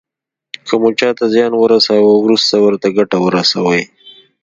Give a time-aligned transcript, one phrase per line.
[0.67, 3.81] که مو چاته زیان ورساوه وروسته ورته ګټه ورسوئ.